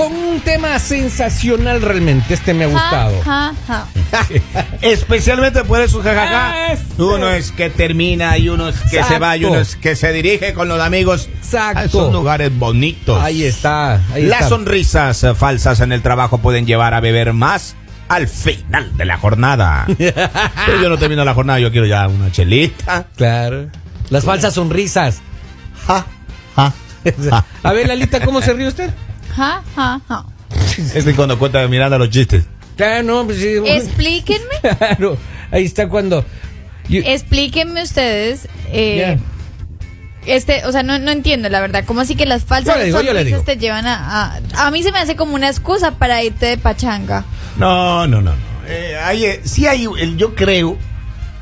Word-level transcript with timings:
con 0.00 0.12
un 0.16 0.40
tema 0.40 0.78
sensacional 0.78 1.82
realmente. 1.82 2.32
Este 2.32 2.54
me 2.54 2.64
ha 2.64 2.68
gustado. 2.68 3.20
Ja, 3.22 3.52
ja, 3.66 3.86
ja. 4.10 4.26
Especialmente 4.80 5.62
por 5.64 5.80
eso, 5.82 6.02
jajaja. 6.02 6.72
Eso. 6.72 6.84
Uno 7.14 7.28
es 7.28 7.52
que 7.52 7.68
termina 7.68 8.38
y 8.38 8.48
uno 8.48 8.70
es 8.70 8.76
que 8.80 8.96
Exacto. 8.96 9.12
se 9.12 9.18
va 9.18 9.36
y 9.36 9.44
uno 9.44 9.58
es 9.58 9.76
que 9.76 9.96
se 9.96 10.10
dirige 10.12 10.54
con 10.54 10.68
los 10.68 10.80
amigos 10.80 11.28
Exacto. 11.36 11.78
a 11.78 11.84
esos 11.84 12.12
lugares 12.14 12.56
bonitos. 12.56 13.22
Ahí 13.22 13.44
está. 13.44 14.00
Ahí 14.14 14.22
Las 14.22 14.40
está. 14.40 14.48
sonrisas 14.48 15.22
eh, 15.22 15.34
falsas 15.34 15.80
en 15.80 15.92
el 15.92 16.00
trabajo 16.00 16.38
pueden 16.38 16.64
llevar 16.64 16.94
a 16.94 17.00
beber 17.00 17.34
más 17.34 17.76
al 18.08 18.26
final 18.26 18.96
de 18.96 19.04
la 19.04 19.18
jornada. 19.18 19.84
Pero 19.98 20.80
yo 20.82 20.88
no 20.88 20.96
termino 20.96 21.26
la 21.26 21.34
jornada, 21.34 21.58
yo 21.58 21.70
quiero 21.70 21.86
ya 21.86 22.08
una 22.08 22.32
chelita. 22.32 23.06
Claro. 23.16 23.68
Las 24.08 24.24
falsas 24.24 24.54
sonrisas. 24.54 25.20
Ja, 25.86 26.06
ja, 26.56 26.72
ja. 27.28 27.44
A 27.62 27.72
ver, 27.74 27.86
Lalita, 27.86 28.20
¿cómo 28.24 28.40
se 28.40 28.54
ríe 28.54 28.68
usted? 28.68 28.90
Ja, 29.36 29.62
ja, 29.76 30.00
ja. 30.08 30.24
Es 30.94 31.04
cuando 31.14 31.38
cuenta 31.38 31.66
mirando 31.68 31.98
los 31.98 32.10
chistes. 32.10 32.44
Claro, 32.76 33.02
no, 33.04 33.24
pues 33.26 33.38
sí. 33.38 33.54
Explíquenme, 33.64 34.54
Claro. 34.78 35.16
Ahí 35.50 35.64
está 35.64 35.88
cuando. 35.88 36.24
yo- 36.88 37.02
explíquenme 37.04 37.82
ustedes. 37.82 38.48
eh, 38.72 39.18
Este, 40.26 40.64
o 40.66 40.72
sea, 40.72 40.82
no, 40.82 40.98
no 40.98 41.10
entiendo 41.10 41.48
la 41.48 41.60
verdad. 41.60 41.84
¿Cómo 41.86 42.00
así 42.00 42.14
que 42.14 42.26
las 42.26 42.44
falsas 42.44 42.76
Yo 42.78 42.84
digo, 42.84 42.98
sonrisas 43.02 43.44
te 43.44 43.56
llevan 43.56 43.86
a, 43.86 44.34
a. 44.54 44.66
A 44.66 44.70
mí 44.70 44.82
se 44.82 44.92
me 44.92 44.98
hace 44.98 45.16
como 45.16 45.34
una 45.34 45.48
excusa 45.48 45.92
para 45.92 46.22
irte 46.22 46.46
de 46.46 46.58
pachanga. 46.58 47.24
No, 47.56 48.06
no, 48.06 48.20
no, 48.20 48.30
no. 48.32 48.50
Eh, 48.68 48.96
hay, 49.02 49.24
eh, 49.24 49.40
sí 49.44 49.66
hay, 49.66 49.86
el- 49.98 50.16
yo 50.16 50.34
creo 50.34 50.76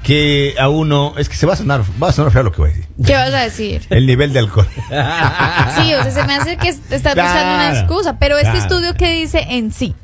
que 0.09 0.55
a 0.59 0.71
uno, 0.71 1.13
es 1.19 1.29
que 1.29 1.37
se 1.37 1.45
va 1.45 1.53
a 1.53 1.57
sonar, 1.57 1.83
va 2.03 2.09
a 2.09 2.13
sonar 2.13 2.33
feo 2.33 2.43
lo 2.43 2.51
que 2.51 2.63
voy 2.63 2.71
a 2.71 2.73
decir. 2.73 2.87
¿Qué 3.05 3.13
vas 3.13 3.35
a 3.35 3.41
decir? 3.43 3.83
El 3.91 4.07
nivel 4.07 4.33
de 4.33 4.39
alcohol. 4.39 4.67
Sí, 4.89 5.93
o 5.93 6.03
sea, 6.03 6.11
se 6.11 6.25
me 6.25 6.35
hace 6.35 6.57
que 6.57 6.69
est- 6.69 6.91
estás 6.91 7.15
buscando 7.15 7.55
una 7.55 7.71
Claro, 7.73 7.79
excusa. 7.81 8.19
Pero 8.19 8.37
este 8.39 8.51
claro. 8.53 8.59
estudio, 8.67 8.95
¿qué 8.95 9.13
dice 9.21 9.45
en 9.51 9.71
sí? 9.71 9.95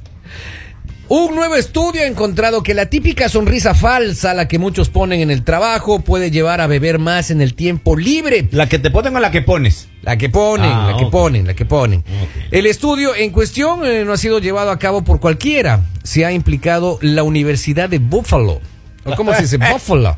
Un 1.09 1.35
nuevo 1.35 1.57
estudio 1.57 2.03
ha 2.03 2.07
encontrado 2.07 2.63
que 2.63 2.75
la 2.75 2.87
típica 2.87 3.31
sonrisa 3.31 3.75
falsa, 3.75 4.35
la 4.35 4.47
que 4.47 4.59
muchos 4.59 4.91
ponen 4.91 5.21
en 5.21 5.31
el 5.31 5.43
trabajo, 5.43 6.01
puede 6.01 6.31
llevar 6.31 6.61
a 6.61 6.67
beber 6.67 6.99
más 6.99 7.31
en 7.31 7.41
el 7.41 7.55
tiempo 7.55 7.97
libre. 7.97 8.47
La 8.53 8.69
que 8.69 8.79
te 8.79 8.91
ponen 8.91 9.17
o 9.17 9.21
la 9.21 9.31
que 9.31 9.41
pones. 9.41 9.89
La 10.03 10.19
que 10.19 10.29
ponen, 10.29 10.71
Ah, 10.71 10.91
la 10.93 10.99
que 10.99 11.07
ponen, 11.07 11.47
la 11.47 11.55
que 11.55 11.65
ponen. 11.65 12.05
El 12.51 12.67
estudio 12.67 13.15
en 13.15 13.31
cuestión 13.31 13.87
eh, 13.87 14.05
no 14.05 14.13
ha 14.13 14.19
sido 14.19 14.39
llevado 14.39 14.71
a 14.71 14.79
cabo 14.79 15.03
por 15.03 15.19
cualquiera. 15.19 15.81
Se 16.03 16.27
ha 16.27 16.33
implicado 16.33 16.99
la 17.01 17.23
Universidad 17.23 17.89
de 17.89 17.99
Buffalo. 18.01 18.61
¿O 19.05 19.15
¿Cómo 19.17 19.35
se 19.35 19.43
dice? 19.43 19.59
Buffalo. 19.59 20.17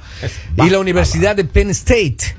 Y 0.57 0.71
la 0.71 0.79
Universidad 0.79 1.37
de 1.37 1.45
Penn 1.45 1.71
State. 1.71 2.37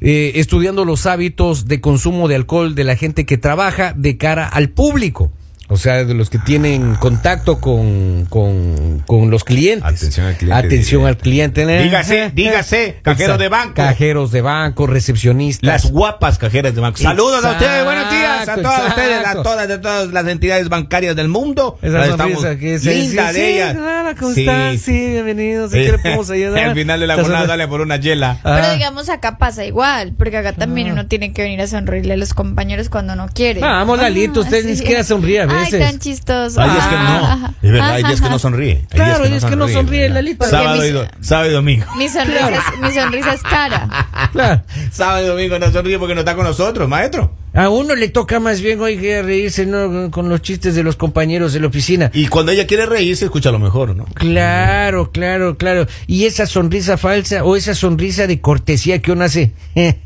eh, 0.00 0.32
estudiando 0.36 0.84
los 0.84 1.06
hábitos 1.06 1.66
de 1.66 1.80
consumo 1.80 2.28
de 2.28 2.36
alcohol 2.36 2.74
de 2.76 2.84
la 2.84 2.94
gente 2.96 3.26
que 3.26 3.36
trabaja 3.38 3.94
de 3.96 4.16
cara 4.16 4.46
al 4.46 4.68
público. 4.70 5.32
O 5.70 5.76
sea, 5.76 6.04
de 6.04 6.14
los 6.14 6.30
que 6.30 6.38
tienen 6.38 6.94
contacto 6.94 7.60
con, 7.60 8.24
con, 8.30 9.02
con 9.06 9.30
los 9.30 9.44
clientes. 9.44 9.84
Atención 9.86 10.26
al 10.26 10.36
cliente, 10.36 10.66
Atención 10.66 11.06
al 11.06 11.16
cliente. 11.18 11.66
Dígase, 11.66 12.30
dígase, 12.34 12.96
cajero 13.02 13.34
Exacto. 13.34 13.42
de 13.42 13.48
banco. 13.48 13.74
Cajeros 13.74 14.30
de 14.32 14.40
banco, 14.40 14.86
recepcionistas. 14.86 15.66
Las 15.66 15.90
guapas 15.92 16.38
cajeras 16.38 16.74
de 16.74 16.80
banco. 16.80 16.98
Saludos 16.98 17.44
a 17.44 17.52
ustedes, 17.52 17.84
buenos 17.84 18.10
días 18.10 18.24
a 18.30 18.40
Exacto, 18.40 18.62
todas 18.62 18.88
ustedes, 18.88 19.26
a 19.26 19.42
todas, 19.42 19.68
de 19.68 19.78
todas 19.78 20.08
las 20.12 20.26
entidades 20.26 20.68
bancarias 20.70 21.14
del 21.14 21.28
mundo. 21.28 21.78
Esa 21.82 22.06
estamos- 22.06 22.44
que 22.58 22.78
se 22.78 22.94
linda 22.94 23.28
sí, 23.32 23.34
de 23.38 23.44
sí, 23.46 23.52
ellas. 23.54 23.76
hola, 23.76 24.14
¿cómo 24.18 24.32
Sí. 24.32 24.40
estás? 24.40 24.80
Sí, 24.80 24.92
bienvenidos. 25.10 25.72
¿En 25.74 25.84
qué 25.84 25.92
le 25.92 25.98
podemos 25.98 26.30
ayudar? 26.30 26.64
Al 26.64 26.74
final 26.74 27.00
de 27.00 27.06
la 27.06 27.14
jornada 27.16 27.46
dale 27.46 27.68
por 27.68 27.80
una. 27.82 27.98
Ah. 28.22 28.38
Pero 28.42 28.72
digamos, 28.72 29.08
acá 29.08 29.38
pasa 29.38 29.64
igual. 29.64 30.12
Porque 30.16 30.36
acá 30.38 30.52
también 30.52 30.90
uno 30.92 31.06
tiene 31.06 31.32
que 31.32 31.42
venir 31.42 31.60
a 31.60 31.66
sonreírle 31.66 32.14
a 32.14 32.16
los 32.16 32.32
compañeros 32.32 32.88
cuando 32.88 33.16
no 33.16 33.28
quiere. 33.28 33.60
Vamos, 33.60 33.98
Lalito, 33.98 34.40
usted 34.40 34.64
ni 34.64 34.76
siquiera 34.76 35.04
sonríe 35.04 35.40
a 35.42 35.46
veces. 35.60 35.74
Ay, 35.74 35.80
tan 35.92 35.98
chistoso. 36.00 36.60
Hay 36.60 36.70
días 36.70 36.86
que 36.86 36.94
Ah, 36.96 37.38
no. 37.40 37.54
Es 37.68 37.72
verdad, 37.72 37.90
hay 37.92 38.02
días 38.04 38.20
que 38.20 38.28
no 38.30 38.38
sonríe. 38.38 38.72
Hay 38.72 38.86
Claro, 38.88 39.24
hay 39.24 39.30
días 39.30 39.44
que 39.44 39.56
no 39.56 39.68
sonríe. 39.68 40.08
Lalita. 40.08 40.38
Porque 40.38 40.50
Sábado 40.56 40.76
y, 40.76 40.80
mis- 40.80 40.92
do- 40.94 41.06
sábado 41.20 41.50
y 41.50 41.52
domingo. 41.54 41.86
Mi 41.96 42.08
sonrisa, 42.08 42.50
es, 42.50 42.80
mi 42.80 42.90
sonrisa 42.92 43.34
es 43.34 43.42
cara. 43.42 43.88
Claro. 44.32 44.62
Sábado 44.92 45.24
y 45.24 45.28
domingo 45.28 45.58
no 45.58 45.70
sonríe 45.72 45.98
porque 45.98 46.14
no 46.14 46.20
está 46.20 46.34
con 46.34 46.44
nosotros, 46.44 46.88
maestro. 46.88 47.32
A 47.54 47.70
uno 47.70 47.94
le 47.94 48.08
toca 48.08 48.38
más 48.40 48.60
bien, 48.60 48.80
oiga, 48.80 49.22
reírse 49.22 49.64
¿no? 49.66 50.10
con 50.10 50.28
los 50.28 50.42
chistes 50.42 50.74
de 50.74 50.82
los 50.82 50.96
compañeros 50.96 51.52
de 51.54 51.60
la 51.60 51.66
oficina. 51.68 52.10
Y 52.12 52.28
cuando 52.28 52.52
ella 52.52 52.66
quiere 52.66 52.84
reírse, 52.86 53.24
escucha 53.24 53.50
lo 53.50 53.58
mejor, 53.58 53.96
¿no? 53.96 54.04
Claro, 54.14 55.10
claro, 55.12 55.56
claro. 55.56 55.86
Y 56.06 56.26
esa 56.26 56.46
sonrisa 56.46 56.98
falsa 56.98 57.42
o 57.44 57.56
esa 57.56 57.74
sonrisa 57.74 58.26
de 58.26 58.40
cortesía 58.40 59.00
que 59.00 59.12
uno 59.12 59.24
hace. 59.24 59.52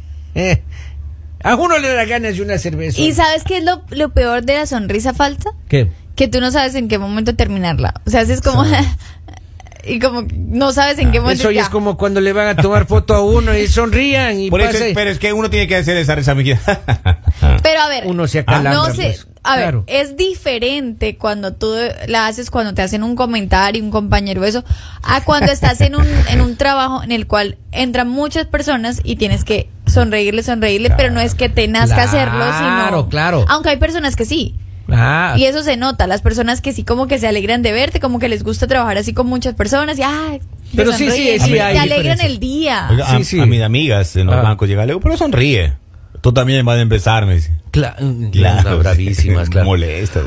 a 1.42 1.54
uno 1.56 1.78
le 1.78 1.92
da 1.94 2.04
ganas 2.04 2.36
de 2.36 2.42
una 2.42 2.58
cerveza. 2.58 3.00
¿Y 3.00 3.12
sabes 3.12 3.44
qué 3.44 3.58
es 3.58 3.64
lo, 3.64 3.82
lo 3.90 4.10
peor 4.10 4.42
de 4.44 4.54
la 4.56 4.66
sonrisa 4.66 5.12
falsa? 5.14 5.50
¿Qué? 5.68 5.88
Que 6.16 6.28
tú 6.28 6.40
no 6.40 6.50
sabes 6.50 6.74
en 6.74 6.88
qué 6.88 6.98
momento 6.98 7.34
terminarla. 7.34 7.94
O 8.06 8.10
sea, 8.10 8.20
es 8.22 8.40
como... 8.40 8.64
y 9.84 9.98
como 9.98 10.22
no 10.36 10.72
sabes 10.72 10.98
en 10.98 11.10
qué 11.10 11.20
momento... 11.20 11.42
Eso 11.42 11.50
ya 11.50 11.62
es 11.62 11.68
como 11.68 11.96
cuando 11.96 12.20
le 12.20 12.32
van 12.32 12.46
a 12.48 12.56
tomar 12.56 12.86
foto 12.86 13.14
a 13.14 13.22
uno 13.22 13.56
y 13.56 13.66
sonrían 13.66 14.38
y 14.38 14.48
Por 14.50 14.60
eso, 14.60 14.72
pase. 14.72 14.92
pero 14.94 15.10
es 15.10 15.18
que 15.18 15.32
uno 15.32 15.50
tiene 15.50 15.66
que 15.66 15.76
hacer 15.76 15.96
esa 15.96 16.14
risa, 16.14 16.34
mi 16.34 16.44
Pero 17.62 17.80
a 17.80 17.88
ver, 17.88 18.04
Uno 18.06 18.28
se 18.28 18.38
Ah, 18.40 18.42
acalambra. 18.42 18.72
no 18.74 18.94
sé, 18.94 19.02
pues. 19.02 19.26
a 19.42 19.56
ver, 19.56 19.64
Claro. 19.64 19.84
es 19.88 20.16
diferente 20.16 21.16
cuando 21.16 21.54
tú 21.54 21.74
la 22.06 22.26
haces 22.28 22.50
cuando 22.50 22.74
te 22.74 22.82
hacen 22.82 23.02
un 23.02 23.16
comentario, 23.16 23.82
un 23.82 23.90
compañero, 23.90 24.44
eso, 24.44 24.64
a 25.02 25.24
cuando 25.24 25.50
estás 25.50 25.80
en 25.80 25.96
un, 25.96 26.06
en 26.30 26.40
un 26.40 26.56
trabajo 26.56 27.02
en 27.02 27.10
el 27.10 27.26
cual 27.26 27.56
entran 27.72 28.08
muchas 28.08 28.46
personas 28.46 29.00
y 29.02 29.16
tienes 29.16 29.42
que 29.44 29.68
sonreírle, 29.92 30.42
sonreírle, 30.42 30.90
pero 30.96 31.10
no 31.12 31.20
es 31.20 31.34
que 31.34 31.48
te 31.48 31.68
nazca 31.68 32.02
hacerlo, 32.02 32.44
sino... 32.44 32.68
Claro, 32.76 33.08
claro. 33.08 33.44
Aunque 33.48 33.68
hay 33.70 33.76
personas 33.76 34.16
que 34.16 34.24
sí. 34.24 34.56
Ah, 34.90 35.34
Y 35.38 35.44
eso 35.44 35.62
se 35.62 35.76
nota, 35.76 36.06
las 36.06 36.20
personas 36.22 36.60
que 36.60 36.72
sí 36.72 36.82
como 36.84 37.06
que 37.06 37.18
se 37.18 37.26
alegran 37.28 37.62
de 37.62 37.72
verte, 37.72 38.00
como 38.00 38.18
que 38.18 38.28
les 38.28 38.42
gusta 38.42 38.66
trabajar 38.66 38.98
así 38.98 39.14
con 39.14 39.26
muchas 39.28 39.54
personas 39.54 39.98
y 39.98 40.02
ay, 40.02 40.40
te 40.40 40.76
Pero 40.76 40.92
sí, 40.92 41.08
sí, 41.10 41.38
sí 41.38 41.52
te 41.52 41.62
hay 41.62 41.76
alegran 41.78 42.18
diferencia. 42.18 42.26
el 42.26 42.38
día. 42.40 42.88
Oiga, 42.90 43.06
a, 43.06 43.16
Sí, 43.18 43.24
sí. 43.24 43.40
a 43.40 43.46
mis 43.46 43.62
amigas 43.62 44.16
en 44.16 44.26
los 44.26 44.34
Ah. 44.36 44.42
bancos 44.42 44.68
llega, 44.68 44.82
le 44.82 44.88
digo, 44.92 45.00
pero 45.00 45.16
sonríe. 45.16 45.74
Tú 46.20 46.32
también 46.32 46.66
vas 46.66 46.78
a 46.78 46.80
empezar, 46.82 47.24
me 47.26 47.36
dice. 47.36 47.52
Cla- 47.72 47.96
Claro, 47.96 48.30
Claro, 48.62 48.78
bravísimas, 48.78 49.48
claro. 49.48 49.66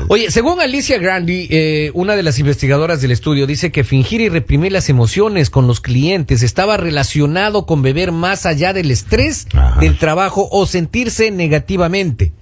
Oye, 0.08 0.30
según 0.30 0.60
Alicia 0.60 0.98
Grandi, 0.98 1.46
eh, 1.50 1.90
una 1.94 2.16
de 2.16 2.22
las 2.22 2.38
investigadoras 2.38 3.00
del 3.00 3.12
estudio, 3.12 3.46
dice 3.46 3.70
que 3.72 3.84
fingir 3.84 4.20
y 4.20 4.28
reprimir 4.28 4.72
las 4.72 4.88
emociones 4.88 5.48
con 5.48 5.66
los 5.66 5.80
clientes 5.80 6.42
estaba 6.42 6.76
relacionado 6.76 7.64
con 7.64 7.82
beber 7.82 8.12
más 8.12 8.44
allá 8.46 8.72
del 8.72 8.90
estrés 8.90 9.46
Ajá. 9.54 9.80
del 9.80 9.96
trabajo 9.96 10.48
o 10.50 10.66
sentirse 10.66 11.30
negativamente. 11.30 12.32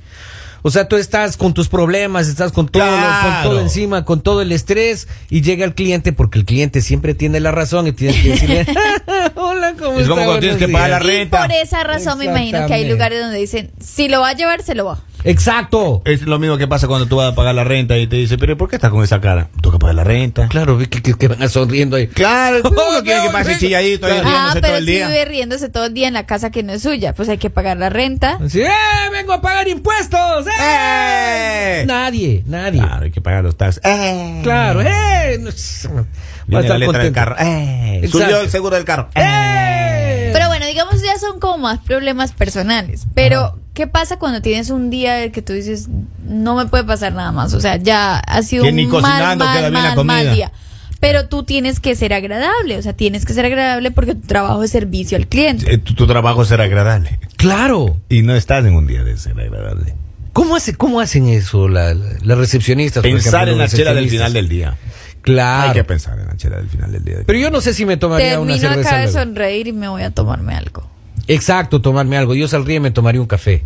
O 0.67 0.71
sea, 0.71 0.89
tú 0.89 0.97
estás 0.97 1.37
con 1.37 1.53
tus 1.53 1.69
problemas, 1.69 2.27
estás 2.27 2.51
con 2.51 2.69
todo, 2.69 2.83
Claro. 2.83 3.43
con 3.43 3.51
todo 3.51 3.61
encima, 3.61 4.07
con 4.07 4.23
todo 4.23 4.41
el 4.41 4.51
estrés 4.51 5.09
y 5.29 5.43
llega 5.43 5.65
el 5.67 5.75
cliente 5.75 6.15
porque 6.15 6.39
el 6.39 6.47
cliente 6.47 6.81
siempre 6.81 7.13
tiene 7.15 7.39
la 7.39 7.51
razón 7.53 7.87
y 7.87 7.93
tienes 7.93 8.23
que 8.23 8.31
decirle, 8.31 8.67
hola, 9.35 9.75
¿cómo 9.79 10.01
Es 10.01 10.09
como 10.09 10.23
cuando 10.25 10.41
tienes 10.41 10.57
que 10.59 10.69
pagar 10.69 10.89
la 10.91 10.99
días". 11.01 11.05
Y 11.13 11.19
renta. 11.19 11.43
por 11.43 11.53
esa 11.53 11.85
razón 11.85 12.19
me 12.19 12.25
imagino 12.25 12.67
que 12.67 12.73
hay 12.73 12.89
lugares 12.89 13.21
donde 13.21 13.39
dicen, 13.39 13.73
si 13.79 14.09
lo 14.09 14.23
va 14.23 14.31
a 14.31 14.33
llevar, 14.33 14.63
se 14.63 14.75
lo 14.75 14.87
va. 14.87 15.03
Exacto. 15.25 16.03
Es 16.05 16.23
lo 16.23 16.39
mismo 16.39 16.57
que 16.59 16.69
pasa 16.69 16.87
cuando 16.87 17.07
tú 17.07 17.17
vas 17.17 17.33
a 17.33 17.35
pagar 17.35 17.55
la 17.55 17.65
renta 17.65 17.97
y 17.99 18.07
te 18.07 18.17
dice, 18.17 18.37
pero 18.39 18.57
¿por 18.57 18.69
qué 18.69 18.77
estás 18.77 18.91
con 18.91 19.03
esa 19.03 19.21
cara? 19.21 19.49
Toca 19.63 19.79
pagar 19.79 19.95
la 19.97 20.05
renta. 20.05 20.49
Claro, 20.49 20.77
vi 20.77 20.87
que, 20.87 21.03
que, 21.03 21.15
que 21.15 21.29
van 21.29 21.49
sonriendo 21.49 21.97
ahí. 21.97 22.07
Claro, 22.09 22.59
uno 22.71 22.81
quiere 23.05 23.23
que 23.23 23.31
pase 23.31 23.59
chilladito 23.59 24.07
ahí 24.07 24.13
Ah, 24.23 24.23
riéndose 24.23 24.53
todo 24.53 24.63
pero 24.63 24.77
el 24.77 24.85
si 24.87 24.93
día. 24.93 25.09
vive 25.09 25.25
riéndose 25.25 25.69
todo 25.71 25.85
el 25.87 25.95
día 25.95 26.09
en 26.09 26.15
la 26.15 26.27
casa 26.27 26.51
que 26.51 26.63
no 26.63 26.73
es 26.75 26.83
suya, 26.83 27.15
pues 27.15 27.29
hay 27.29 27.39
que 27.39 27.51
pagar 27.51 27.77
la 27.79 27.89
renta. 27.91 28.39
Así, 28.45 28.61
¡eh! 28.63 28.69
¡Vengo 29.13 29.33
a 29.33 29.41
pagar 29.41 29.67
impuestos! 29.69 30.47
¡Eh! 30.47 30.51
¡Eh! 30.61 31.85
Nadie, 31.87 32.43
nadie. 32.47 32.81
Claro, 32.81 33.05
hay 33.05 33.11
que 33.11 33.21
pagar 33.21 33.45
los 33.45 33.57
taxes. 33.57 33.83
¡Eh! 33.85 34.41
Claro, 34.43 34.83
¡eh! 34.83 35.39
No 35.41 35.51
va 35.51 36.01
a 36.01 36.05
Viene 36.47 36.61
estar 36.67 36.79
la 36.79 36.87
letra 36.87 37.03
del 37.05 37.13
carro. 37.13 37.37
¡Eh! 37.39 38.07
Subió 38.11 38.41
el 38.41 38.51
seguro 38.51 38.77
del 38.77 38.85
carro. 38.85 39.09
¡Eh! 39.15 40.31
Pero 40.33 40.49
bueno, 40.49 40.67
digamos 40.67 41.01
ya 41.03 41.19
son 41.19 41.41
como 41.41 41.59
más 41.59 41.79
problemas 41.81 42.33
personales. 42.33 43.07
Pero, 43.15 43.59
¿qué 43.75 43.87
pasa 43.87 44.19
cuando 44.19 44.41
tienes 44.41 44.71
un 44.71 44.89
día 44.89 45.15
del 45.15 45.31
que 45.33 45.43
tú 45.43 45.53
dices, 45.53 45.89
no 46.27 46.55
me 46.57 46.67
puede 46.67 46.85
pasar 46.85 47.13
nada 47.13 47.33
más? 47.33 47.53
O 47.55 47.61
sea, 47.61 47.77
ya 47.77 48.19
ha 48.19 48.43
sido 48.43 48.65
un 48.65 48.75
mal, 48.91 49.37
mal, 49.37 49.73
mal, 49.73 49.95
comida. 49.95 50.15
mal 50.25 50.35
día. 50.35 50.53
Pero 51.01 51.29
tú 51.29 51.43
tienes 51.43 51.81
que 51.81 51.95
ser 51.97 52.15
agradable, 52.15 52.79
o 52.79 52.83
sea, 52.83 52.95
tienes 52.95 53.27
que 53.27 53.35
ser 53.35 53.45
agradable 53.45 53.91
porque 53.91 54.15
tu 54.15 54.27
trabajo 54.27 54.63
es 54.63 54.71
servicio 54.71 55.19
al 55.19 55.27
cliente. 55.27 55.75
Eh, 55.75 55.77
Tu, 55.79 55.93
tu 55.95 56.07
trabajo 56.07 56.47
será 56.47 56.65
agradable. 56.65 57.19
Claro. 57.37 58.01
Y 58.09 58.23
no 58.23 58.35
estás 58.35 58.65
en 58.65 58.75
un 58.75 58.87
día 58.87 59.05
de 59.05 59.19
ser 59.19 59.39
agradable. 59.39 59.95
¿Cómo, 60.33 60.57
hace, 60.57 60.75
¿Cómo 60.75 61.01
hacen 61.01 61.29
eso 61.29 61.69
la- 61.69 61.93
la- 61.95 62.07
las 62.23 62.39
recepcionistas? 62.39 63.03
Pensar 63.03 63.43
ejemplo, 63.49 63.53
en 63.53 63.59
la 63.59 63.69
chela 63.69 63.93
del 63.95 64.09
final 64.09 64.33
del 64.33 64.49
día. 64.49 64.77
Claro. 65.21 65.69
Hay 65.69 65.75
que 65.75 65.85
pensar 65.85 66.19
en 66.19 66.27
la 66.27 66.37
chela 66.37 66.57
del 66.57 66.69
final 66.69 66.91
del 66.91 67.05
día. 67.05 67.17
Pero 67.27 67.39
yo 67.39 67.51
no 67.51 67.61
sé 67.61 67.75
si 67.75 67.85
me 67.85 67.97
tomaría 67.97 68.41
una 68.41 68.55
Termino 68.55 68.69
cerveza. 68.71 68.89
acá 68.91 68.99
de 69.07 69.13
sonreír 69.13 69.69
y 69.69 69.73
me 69.73 69.89
voy 69.89 70.03
a 70.03 70.11
tomarme 70.11 70.55
algo. 70.55 70.89
Exacto, 71.29 71.81
tomarme 71.81 72.17
algo. 72.17 72.35
Yo 72.35 72.49
saldría 72.49 72.77
y 72.77 72.81
me 72.81 72.91
tomaría 72.91 73.21
un 73.21 73.27
café. 73.27 73.63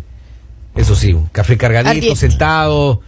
Eso 0.75 0.95
sí, 0.95 1.13
un 1.13 1.25
café 1.27 1.57
cargadito, 1.57 1.89
Ardiente. 1.89 2.15
sentado. 2.19 3.01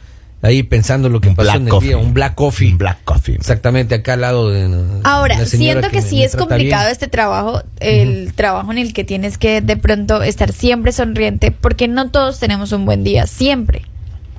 ahí 0.44 0.64
pensando 0.64 1.08
lo 1.08 1.22
que 1.22 1.30
Un 1.30 1.36
pasó 1.36 1.56
en 1.58 1.64
el 1.66 1.70
coffee. 1.70 1.90
día, 1.90 1.98
un 2.00 2.16
black 2.16 2.34
coffee. 2.34 2.72
Un 2.72 2.80
black 2.80 2.98
coffee. 3.04 3.36
Exactamente, 3.36 3.94
acá 3.94 4.14
al 4.14 4.22
lado 4.22 4.50
de 4.50 4.66
Ahora, 5.04 5.46
siento 5.46 5.90
que, 5.90 5.98
me- 5.98 6.02
sí 6.02 6.16
me 6.18 6.24
es 6.26 6.36
complicado 6.36 6.86
bien. 6.86 6.92
este 6.92 7.08
trabajo, 7.08 7.62
el 7.80 8.34
trabajo 8.34 8.72
en 8.72 8.80
el 8.80 8.92
que 8.92 9.04
tienes 9.04 9.38
que 9.38 9.62
de 9.62 9.78
pronto 9.78 10.24
estar 10.24 10.52
siempre 10.52 10.92
sonriente, 10.94 11.52
porque 11.52 11.88
no 11.88 12.10
todos 12.10 12.40
tenemos 12.40 12.72
un 12.72 12.86
buen 12.86 13.04
día, 13.04 13.28
siempre. 13.28 13.84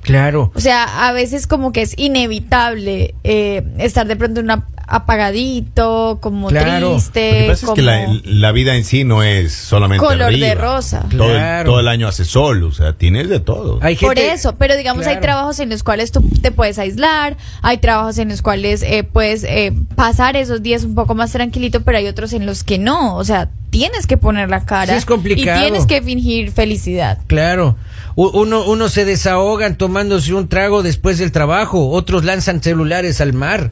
Claro. 0.01 0.51
O 0.55 0.59
sea, 0.59 1.07
a 1.07 1.13
veces 1.13 1.47
como 1.47 1.71
que 1.71 1.81
es 1.83 1.93
inevitable 1.97 3.15
eh, 3.23 3.63
estar 3.77 4.05
de 4.05 4.17
pronto 4.17 4.41
una, 4.41 4.67
apagadito, 4.93 6.19
como 6.21 6.47
Claro. 6.49 6.91
triste, 6.93 7.31
Lo 7.31 7.37
que 7.39 7.47
pasa 7.49 7.65
como 7.67 7.73
es 7.73 7.75
que 7.75 7.81
la, 7.81 8.19
la 8.25 8.51
vida 8.51 8.75
en 8.75 8.83
sí 8.83 9.03
no 9.03 9.23
es 9.23 9.53
solamente 9.53 10.05
color 10.05 10.31
de 10.31 10.55
rosa. 10.55 11.05
Todo, 11.09 11.29
el- 11.31 11.37
Claro. 11.37 11.71
todo 11.71 11.79
el 11.79 11.87
año 11.87 12.07
hace 12.07 12.25
sol, 12.25 12.63
o 12.63 12.71
sea, 12.71 12.93
tienes 12.93 13.29
de 13.29 13.39
todo. 13.39 13.79
Hay 13.81 13.95
Por 13.95 14.19
eso, 14.19 14.55
pero 14.57 14.75
digamos 14.77 15.07
hay 15.07 15.19
trabajos 15.19 15.59
en 15.59 15.69
los 15.69 15.83
cuales 15.83 16.11
tú 16.11 16.21
te 16.41 16.51
puedes 16.51 16.77
aislar, 16.79 17.37
hay 17.61 17.77
trabajos 17.77 18.17
en 18.17 18.29
los 18.29 18.41
cuales 18.41 18.83
eh, 18.83 19.03
puedes 19.03 19.43
eh, 19.43 19.73
pasar 19.95 20.35
esos 20.35 20.61
días 20.63 20.83
un 20.83 20.95
poco 20.95 21.15
más 21.15 21.31
tranquilito, 21.31 21.81
pero 21.81 21.97
hay 21.97 22.07
otros 22.07 22.33
en 22.33 22.45
los 22.45 22.63
que 22.63 22.77
no, 22.77 23.15
o 23.15 23.23
sea, 23.23 23.49
tienes 23.69 24.05
que 24.07 24.17
poner 24.17 24.49
la 24.49 24.65
cara 24.65 24.93
Sí, 24.93 24.99
es 24.99 25.05
complicado. 25.05 25.59
y 25.59 25.61
tienes 25.63 25.85
que 25.85 26.01
fingir 26.01 26.51
felicidad. 26.51 27.17
Claro. 27.27 27.75
Uno, 28.15 28.63
uno 28.65 28.89
se 28.89 29.05
desahogan 29.05 29.75
tomándose 29.75 30.33
un 30.35 30.47
trago 30.47 30.83
después 30.83 31.17
del 31.17 31.31
trabajo, 31.31 31.89
otros 31.89 32.23
lanzan 32.23 32.61
celulares 32.61 33.19
al 33.21 33.33
mar. 33.33 33.71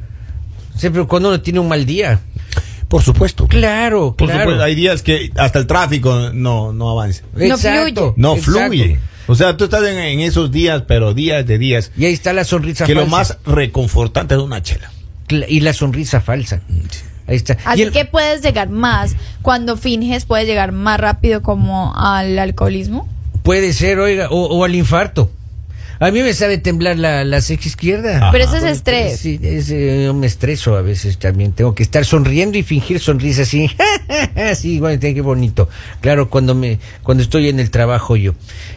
Siempre 0.81 1.06
cuando 1.06 1.30
uno 1.30 1.39
tiene 1.42 1.60
un 1.60 1.68
mal 1.68 1.86
día. 1.86 2.19
Por 2.88 3.01
supuesto. 3.01 3.48
Claro, 3.48 4.16
Por 4.18 4.28
claro. 4.28 4.42
supuesto, 4.44 4.63
hay 4.63 4.75
días 4.75 5.01
que 5.01 5.31
hasta 5.38 5.60
el 5.60 5.68
tráfico 5.68 6.31
no, 6.33 6.74
no 6.74 6.89
avanza. 6.89 7.22
No 7.36 7.57
fluye. 7.57 8.13
No 8.18 8.33
exacto. 8.36 8.42
fluye. 8.51 9.00
O 9.28 9.36
sea, 9.36 9.56
tú 9.56 9.63
estás 9.66 9.83
en, 9.86 9.98
en 9.98 10.19
esos 10.19 10.51
días, 10.51 10.83
pero 10.88 11.13
días 11.13 11.45
de 11.45 11.57
días, 11.57 11.92
Y 11.95 12.06
ahí 12.06 12.12
está 12.13 12.33
la 12.33 12.44
sonrisa 12.44 12.86
que 12.86 12.94
lo 12.95 13.06
falsa. 13.07 13.38
más 13.45 13.56
reconfortante 13.56 14.36
es 14.36 14.42
una 14.42 14.62
chela. 14.62 14.92
Y 15.48 15.62
la 15.62 15.72
sonrisa 15.72 16.19
falsa. 16.19 16.62
Ahí 17.27 17.38
está. 17.38 17.54
Y 17.54 17.57
Así 17.63 17.81
el- 17.84 17.92
que 17.94 18.04
puedes 18.04 18.42
llegar 18.42 18.69
más, 18.69 19.16
cuando 19.42 19.77
finges 19.77 20.25
puedes 20.25 20.45
llegar 20.48 20.74
más 20.74 21.00
rápido 21.00 21.42
como 21.42 21.94
al 21.95 22.38
alcoholismo. 22.39 23.07
Puede 23.44 23.72
ser, 23.72 24.00
oiga, 24.00 24.27
o, 24.31 24.48
o 24.48 24.66
al 24.66 24.75
infarto. 24.75 25.31
A 26.01 26.09
mí 26.12 26.21
me 26.24 26.33
sabe 26.33 26.57
temblar 26.57 26.98
la, 26.98 27.24
la 27.24 27.42
ceja 27.42 27.68
izquierda. 27.68 28.18
Ajá. 28.18 28.31
Pero 28.31 28.44
eso 28.45 28.57
es 28.57 28.63
estrés. 28.63 29.19
Sí, 29.19 29.39
es, 29.42 29.69
eh, 29.69 30.03
yo 30.06 30.13
me 30.15 30.25
estreso 30.27 30.75
a 30.75 30.81
veces 30.81 31.18
también. 31.19 31.51
Tengo 31.53 31.75
que 31.75 31.83
estar 31.83 32.03
sonriendo 32.06 32.57
y 32.57 32.63
fingir 32.63 33.00
sonrisa 33.00 33.44
así. 33.44 33.69
sí, 34.56 34.80
bueno, 34.80 35.00
qué 35.00 35.21
bonito. 35.21 35.69
Claro, 36.01 36.30
cuando 36.30 36.56
me 36.56 36.80
cuando 37.03 37.21
estoy 37.24 37.50
en 37.50 37.59
el 37.59 37.69
trabajo 37.69 38.15
yo. 38.15 38.33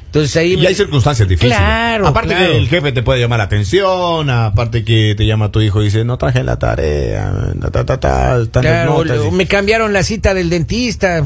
Entonces 0.06 0.36
ahí 0.36 0.52
Y 0.52 0.56
me- 0.58 0.68
hay 0.68 0.74
circunstancias 0.74 1.26
difíciles. 1.28 1.56
Claro, 1.56 2.06
Aparte 2.06 2.34
claro. 2.34 2.52
que 2.52 2.58
el 2.58 2.68
jefe 2.68 2.92
te 2.92 3.02
puede 3.02 3.20
llamar 3.20 3.38
la 3.38 3.44
atención, 3.46 4.28
aparte 4.30 4.84
que 4.84 5.14
te 5.16 5.26
llama 5.26 5.50
tu 5.50 5.60
hijo 5.60 5.80
y 5.80 5.86
dice, 5.86 6.04
no 6.04 6.18
traje 6.18 6.44
la 6.44 6.58
tarea, 6.58 7.32
ta, 7.72 7.84
ta, 7.84 7.98
ta, 7.98 8.38
Claro, 8.60 8.98
notas". 9.02 9.18
o 9.20 9.30
me 9.32 9.46
cambiaron 9.46 9.92
la 9.92 10.02
cita 10.04 10.34
del 10.34 10.50
dentista. 10.50 11.24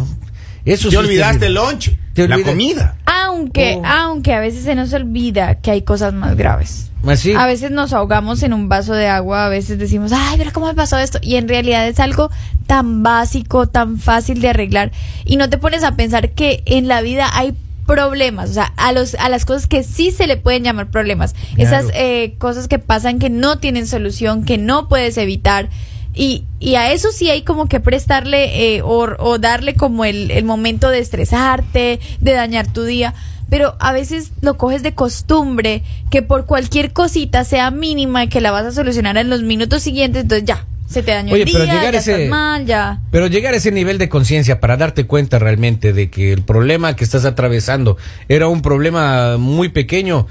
Eso 0.65 0.85
Te 0.89 0.91
sí 0.91 0.97
olvidaste 0.97 1.47
el 1.47 1.55
lunch, 1.55 1.91
Te 2.15 2.29
la 2.29 2.41
comida. 2.43 2.97
Aunque, 3.39 3.77
Oh. 3.79 3.87
aunque 3.87 4.35
a 4.35 4.41
veces 4.41 4.65
se 4.65 4.75
nos 4.75 4.93
olvida 4.93 5.57
que 5.57 5.71
hay 5.71 5.83
cosas 5.83 6.13
más 6.15 6.37
graves. 6.37 6.91
Así. 7.07 7.33
A 7.35 7.47
veces 7.47 7.71
nos 7.71 7.93
ahogamos 7.93 8.43
en 8.43 8.53
un 8.53 8.69
vaso 8.69 8.93
de 8.93 9.07
agua, 9.07 9.47
a 9.47 9.49
veces 9.49 9.79
decimos, 9.79 10.11
ay, 10.13 10.37
pero 10.37 10.53
¿cómo 10.53 10.67
me 10.67 10.75
pasó 10.75 10.99
esto? 10.99 11.19
Y 11.23 11.37
en 11.37 11.49
realidad 11.49 11.87
es 11.87 12.01
algo 12.01 12.31
tan 12.67 13.03
básico, 13.05 13.69
tan 13.69 13.99
fácil 13.99 14.41
de 14.41 14.49
arreglar. 14.49 14.91
Y 15.25 15.37
no 15.37 15.49
te 15.49 15.59
pones 15.59 15.85
a 15.85 15.95
pensar 15.95 16.31
que 16.31 16.63
en 16.67 16.89
la 16.89 17.01
vida 17.01 17.29
hay 17.33 17.55
problemas, 17.87 18.51
o 18.51 18.53
sea, 18.53 18.73
a, 18.77 18.93
los, 18.93 19.15
a 19.15 19.29
las 19.29 19.45
cosas 19.47 19.67
que 19.67 19.83
sí 19.83 20.11
se 20.11 20.27
le 20.27 20.37
pueden 20.37 20.65
llamar 20.65 20.91
problemas. 20.91 21.35
Claro. 21.55 21.63
Esas 21.63 21.87
eh, 21.95 22.35
cosas 22.39 22.69
que 22.69 22.79
pasan 22.79 23.19
que 23.19 23.31
no 23.31 23.59
tienen 23.59 23.87
solución, 23.87 24.45
que 24.45 24.59
no 24.59 24.89
puedes 24.89 25.17
evitar. 25.17 25.71
Y, 26.15 26.45
y 26.59 26.75
a 26.75 26.93
eso 26.93 27.09
sí 27.13 27.31
hay 27.31 27.43
como 27.43 27.67
que 27.69 27.81
prestarle 27.81 28.75
eh, 28.77 28.83
o, 28.83 29.07
o 29.19 29.39
darle 29.39 29.75
como 29.75 30.05
el, 30.05 30.31
el 30.31 30.45
momento 30.45 30.89
de 30.91 30.99
estresarte, 30.99 32.01
de 32.21 32.33
dañar 32.33 32.73
tu 32.73 32.85
día. 32.85 33.15
Pero 33.51 33.77
a 33.81 33.93
veces 33.93 34.33
lo 34.43 34.57
coges 34.59 34.83
de 34.83 34.93
costumbre, 34.95 35.83
que 36.11 36.21
por 36.23 36.45
cualquier 36.45 36.93
cosita 36.93 37.45
sea 37.45 37.71
mínima 37.71 38.25
y 38.25 38.29
que 38.29 38.41
la 38.41 38.51
vas 38.51 38.67
a 38.67 38.73
solucionar 38.73 39.17
en 39.17 39.31
los 39.31 39.43
minutos 39.43 39.83
siguientes, 39.83 40.23
entonces 40.25 40.45
ya, 40.47 40.67
se 40.87 41.03
te 41.03 41.13
dañó 41.13 41.33
Oye, 41.33 41.45
el 41.45 41.53
pero 41.53 41.65
día, 41.65 41.75
llegar 41.75 41.93
ya 41.93 41.99
a 41.99 42.01
ese- 42.03 42.13
estás 42.15 42.29
mal, 42.29 42.67
ya. 42.67 43.01
Pero 43.11 43.27
llegar 43.27 43.55
a 43.55 43.57
ese 43.57 43.73
nivel 43.73 43.97
de 43.97 44.11
conciencia 44.11 44.61
para 44.61 44.77
darte 44.77 45.07
cuenta 45.07 45.39
realmente 45.39 45.95
de 45.95 46.11
que 46.11 46.33
el 46.35 46.43
problema 46.43 46.95
que 46.95 47.05
estás 47.05 47.25
atravesando 47.25 47.97
era 48.29 48.49
un 48.49 48.61
problema 48.61 49.39
muy 49.39 49.71
pequeño, 49.71 50.27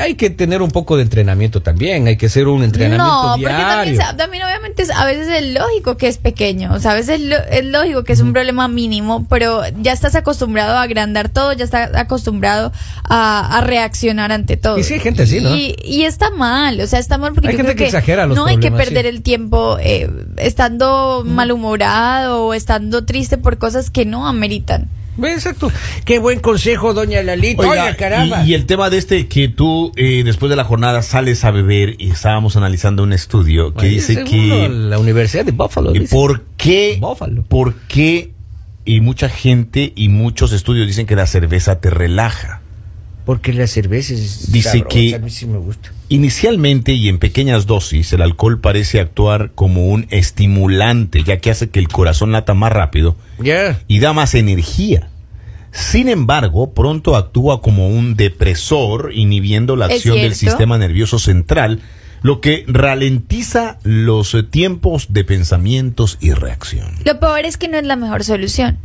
hay 0.00 0.14
que 0.14 0.30
tener 0.30 0.62
un 0.62 0.70
poco 0.70 0.96
de 0.96 1.02
entrenamiento 1.02 1.60
también, 1.60 2.06
hay 2.06 2.16
que 2.16 2.26
hacer 2.26 2.46
un 2.46 2.62
entrenamiento 2.62 3.04
No, 3.04 3.32
porque 3.36 3.46
también, 3.46 3.94
diario. 3.96 4.16
también 4.16 4.44
obviamente 4.44 4.82
es- 4.82 4.90
a 4.90 5.04
veces 5.04 5.28
es 5.28 5.54
lógico 5.54 5.96
que 5.96 6.06
es 6.08 6.18
pequeño, 6.18 6.72
o 6.72 6.78
sea, 6.78 6.92
a 6.92 6.94
veces 6.94 7.20
es 7.50 7.64
lógico 7.64 8.04
que 8.04 8.12
es 8.12 8.20
un 8.20 8.32
problema 8.32 8.68
mínimo, 8.68 9.26
pero 9.28 9.62
ya 9.80 9.92
estás 9.92 10.14
acostumbrado 10.14 10.76
a 10.76 10.82
agrandar 10.82 11.28
todo, 11.30 11.52
ya 11.52 11.64
estás 11.64 11.90
acostumbrado 11.96 12.70
a, 13.04 13.58
a 13.58 13.60
reaccionar 13.62 14.30
ante 14.30 14.56
todo. 14.56 14.78
Y 14.78 14.84
sí 14.84 14.94
hay 14.94 15.00
gente 15.00 15.24
así, 15.24 15.40
¿no? 15.40 15.54
Y, 15.54 15.74
y 15.84 16.04
está 16.04 16.30
mal, 16.30 16.80
o 16.80 16.86
sea, 16.86 16.98
está 17.00 17.18
mal 17.18 17.32
porque 17.34 17.48
Hay 17.48 17.54
yo 17.54 17.58
gente 17.58 17.72
creo 17.74 17.78
que 17.78 17.86
exagera 17.86 18.26
los 18.26 18.36
no 18.36 18.46
hay 18.46 18.58
que 18.58 18.70
perder 18.70 19.02
sí. 19.04 19.08
el 19.08 19.22
tiempo 19.22 19.78
eh, 19.80 20.08
estando 20.38 21.24
malhumorado 21.26 22.44
o 22.46 22.54
estando 22.54 23.04
triste 23.04 23.36
por 23.38 23.58
cosas 23.58 23.90
que 23.90 24.04
no 24.06 24.26
ameritan. 24.28 24.88
Exacto. 25.22 25.70
Qué 26.04 26.18
buen 26.18 26.40
consejo, 26.40 26.94
doña 26.94 27.22
Lalita. 27.22 27.62
Oiga, 27.62 27.84
Oiga, 27.84 27.96
caramba. 27.96 28.44
Y, 28.44 28.50
y 28.50 28.54
el 28.54 28.66
tema 28.66 28.90
de 28.90 28.98
este 28.98 29.28
que 29.28 29.48
tú 29.48 29.92
eh, 29.96 30.22
después 30.24 30.50
de 30.50 30.56
la 30.56 30.64
jornada 30.64 31.02
sales 31.02 31.44
a 31.44 31.50
beber 31.50 31.96
y 31.98 32.10
estábamos 32.10 32.56
analizando 32.56 33.02
un 33.02 33.12
estudio 33.12 33.74
que 33.74 33.86
dice 33.86 34.24
que 34.24 34.68
la 34.68 34.98
Universidad 34.98 35.44
de 35.44 35.52
Buffalo. 35.52 35.94
¿y 35.94 36.00
dice. 36.00 36.14
por 36.14 36.44
qué 36.56 36.98
Buffalo. 37.00 37.42
por 37.42 37.74
qué 37.88 38.32
y 38.84 39.00
mucha 39.00 39.28
gente 39.28 39.92
y 39.94 40.08
muchos 40.08 40.52
estudios 40.52 40.86
dicen 40.86 41.06
que 41.06 41.16
la 41.16 41.26
cerveza 41.26 41.80
te 41.80 41.90
relaja. 41.90 42.61
Porque 43.24 43.52
la 43.52 43.66
cerveza 43.68 44.14
es 44.14 44.50
Dice 44.52 44.70
sabrosa, 44.70 44.88
que- 44.88 45.14
a 45.14 45.18
mí 45.20 45.30
sí 45.30 45.46
me 45.46 45.58
gusta. 45.58 45.92
Inicialmente 46.08 46.92
y 46.92 47.08
en 47.08 47.18
pequeñas 47.18 47.66
dosis, 47.66 48.12
el 48.12 48.22
alcohol 48.22 48.60
parece 48.60 48.98
actuar 49.00 49.52
como 49.54 49.86
un 49.88 50.06
estimulante, 50.10 51.22
ya 51.22 51.38
que 51.38 51.50
hace 51.50 51.70
que 51.70 51.78
el 51.78 51.88
corazón 51.88 52.32
lata 52.32 52.54
más 52.54 52.72
rápido 52.72 53.16
Ya. 53.40 53.80
y 53.88 54.00
da 54.00 54.12
más 54.12 54.34
energía. 54.34 55.08
Sin 55.70 56.08
embargo, 56.08 56.72
pronto 56.74 57.16
actúa 57.16 57.62
como 57.62 57.88
un 57.88 58.14
depresor, 58.16 59.12
inhibiendo 59.14 59.74
la 59.76 59.86
acción 59.86 60.16
del 60.16 60.34
sistema 60.34 60.76
nervioso 60.76 61.18
central, 61.18 61.80
lo 62.20 62.40
que 62.40 62.64
ralentiza 62.68 63.78
los 63.82 64.36
tiempos 64.50 65.06
de 65.14 65.24
pensamientos 65.24 66.18
y 66.20 66.32
reacción. 66.32 66.94
Lo 67.04 67.18
peor 67.18 67.44
es 67.46 67.56
que 67.56 67.68
no 67.68 67.78
es 67.78 67.84
la 67.84 67.96
mejor 67.96 68.22
solución. 68.22 68.78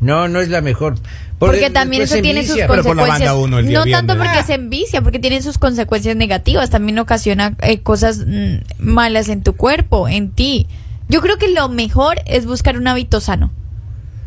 No, 0.00 0.28
no 0.28 0.40
es 0.40 0.48
la 0.48 0.60
mejor. 0.60 0.96
Porque 1.38 1.70
también 1.70 2.00
después 2.00 2.18
eso 2.18 2.22
tiene 2.22 2.46
sus. 2.46 2.56
Pero 2.56 2.68
consecuencias. 2.82 3.18
banda 3.20 3.34
uno 3.36 3.58
el 3.58 3.66
día 3.68 3.78
no 3.78 3.90
tanto 3.90 4.16
porque 4.16 4.38
Ah. 4.38 4.44
se 4.46 4.54
envicia, 4.54 5.02
porque 5.02 5.18
tiene 5.18 5.40
sus 5.42 5.58
consecuencias 5.58 6.16
negativas. 6.16 6.70
También 6.70 6.98
ocasiona 6.98 7.54
eh, 7.62 7.80
cosas 7.80 8.18
mm, 8.26 8.56
malas 8.78 9.28
en 9.28 9.42
tu 9.42 9.54
cuerpo, 9.54 10.08
en 10.08 10.30
ti. 10.30 10.66
Yo 11.08 11.20
creo 11.22 11.36
que 11.38 11.48
lo 11.48 11.68
mejor 11.68 12.20
es 12.26 12.46
buscar 12.46 12.76
un 12.78 12.88
hábito 12.88 13.20
sano. 13.20 13.52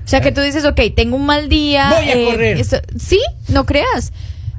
O 0.06 0.08
sea, 0.08 0.22
que 0.22 0.32
tú 0.32 0.42
dices, 0.42 0.66
ok, 0.66 0.80
tengo 0.96 1.18
un 1.18 1.26
mal 1.28 1.50
día. 1.50 1.92
Voy 1.96 2.10
a 2.10 2.32
correr. 2.32 2.58
esto- 2.58 2.82
sí, 2.98 3.20
no 3.48 3.66
creas. 3.66 4.12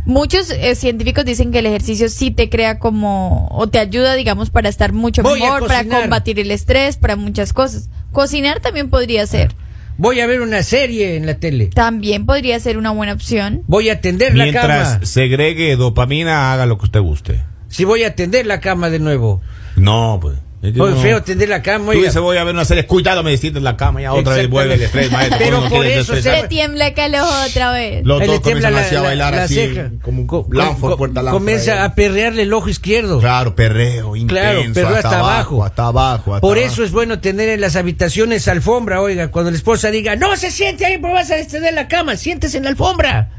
Muchos 0.07 0.50
eh, 0.50 0.75
científicos 0.76 1.25
dicen 1.25 1.50
que 1.52 1.59
el 1.59 1.67
ejercicio 1.67 2.09
sí 2.09 2.31
te 2.31 2.49
crea 2.49 2.79
como, 2.79 3.49
o 3.50 3.69
te 3.69 3.79
ayuda, 3.79 4.14
digamos, 4.14 4.50
para 4.50 4.69
estar 4.69 4.93
mucho 4.93 5.23
Voy 5.23 5.40
mejor, 5.40 5.67
para 5.67 5.85
combatir 5.85 6.38
el 6.40 6.50
estrés, 6.52 6.97
para 6.97 7.17
muchas 7.17 7.52
cosas. 7.52 7.88
Cocinar 8.12 8.61
también 8.61 8.90
podría 8.90 9.26
ser. 9.26 9.52
Voy 10.00 10.19
a 10.21 10.26
ver 10.26 10.40
una 10.40 10.62
serie 10.62 11.16
en 11.16 11.26
la 11.26 11.35
tele. 11.35 11.66
También 11.66 12.25
podría 12.25 12.59
ser 12.59 12.78
una 12.78 12.90
buena 12.90 13.12
opción. 13.12 13.64
Voy 13.66 13.90
a 13.90 13.92
atender 13.92 14.35
la 14.35 14.50
cama. 14.50 14.75
Mientras 14.75 15.11
segregue 15.11 15.76
dopamina, 15.76 16.54
haga 16.54 16.64
lo 16.64 16.78
que 16.78 16.87
usted 16.87 17.00
guste. 17.00 17.42
Si 17.69 17.85
voy 17.85 18.04
a 18.04 18.07
atender 18.09 18.47
la 18.47 18.61
cama 18.61 18.88
de 18.88 18.99
nuevo. 18.99 19.42
No, 19.76 20.19
pues. 20.19 20.38
Es 20.62 20.73
que 20.75 20.79
no. 20.79 20.97
feo 20.97 21.23
tender 21.23 21.49
la 21.49 21.62
cama. 21.62 21.87
Tú 21.87 21.90
oiga. 21.93 22.09
dices, 22.09 22.21
voy 22.21 22.37
a 22.37 22.45
ver 22.45 22.55
una 22.55 22.64
serie, 22.67 22.85
cuidado, 22.87 23.23
me 23.23 23.31
destiendes 23.31 23.62
la 23.62 23.76
cama, 23.79 24.02
ya 24.02 24.12
otra 24.12 24.35
vez 24.37 24.49
vuelve 24.50 24.75
el 24.75 24.83
estrés, 24.83 25.11
maestro. 25.12 25.38
Pero 25.38 25.69
por 25.69 25.87
eso. 25.87 26.12
Te 26.14 26.49
tiembla 26.49 26.90
los 27.09 27.49
otra 27.50 27.73
vez. 27.73 28.05
Los 28.05 28.26
dos 28.26 28.40
comienzan 28.40 28.75
la, 28.75 28.81
así 28.81 28.95
a 28.95 29.00
la- 29.00 29.09
bailar 29.09 29.35
la 29.35 29.43
así, 29.45 29.55
ceja. 29.55 29.90
como 30.02 30.21
un 30.21 30.26
Co- 30.26 30.47
Lanford, 30.52 30.90
co- 30.93 30.97
puerta 30.99 31.23
Lanford 31.23 31.40
Comienza 31.40 31.73
ahí. 31.73 31.87
a 31.87 31.95
perrearle 31.95 32.43
el 32.43 32.52
ojo 32.52 32.69
izquierdo. 32.69 33.21
Claro, 33.21 33.55
perreo, 33.55 34.17
intenso, 34.17 34.35
Claro, 34.43 34.62
perreo 34.75 34.97
hasta 34.97 35.19
abajo. 35.19 35.64
hasta 35.64 35.87
abajo. 35.87 36.35
hasta 36.35 36.40
Por 36.43 36.59
abajo. 36.59 36.73
eso 36.73 36.85
es 36.85 36.93
bueno 36.93 37.21
tener 37.21 37.49
en 37.49 37.61
las 37.62 37.76
habitaciones 37.76 38.47
alfombra, 38.49 39.00
oiga, 39.00 39.29
cuando 39.29 39.50
la 39.50 39.57
esposa 39.57 39.90
diga, 39.90 40.17
no 40.17 40.37
se 40.37 40.50
siente 40.50 40.85
ahí, 40.85 40.99
pero 40.99 41.14
vas 41.14 41.31
a 41.31 41.38
extender 41.38 41.73
la 41.73 41.88
cama, 41.88 42.17
siéntese 42.17 42.59
en 42.59 42.64
la 42.64 42.71
alfombra. 42.71 43.31